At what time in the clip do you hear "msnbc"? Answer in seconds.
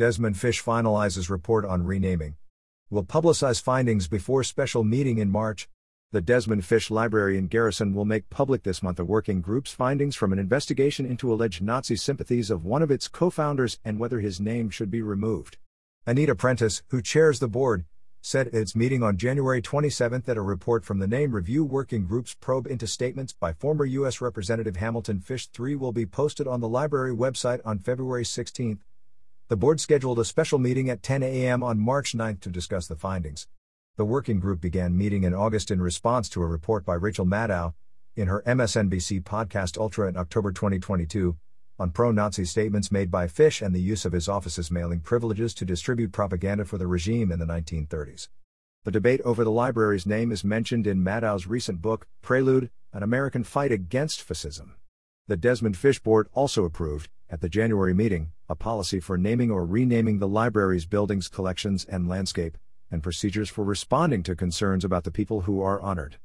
38.46-39.24